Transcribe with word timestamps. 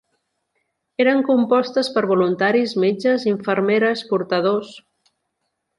Eren 1.03 1.21
compostes 1.27 1.91
per 1.97 2.03
voluntaris, 2.13 2.75
metges, 2.85 3.29
infermeres, 3.35 4.05
portadors. 4.15 4.75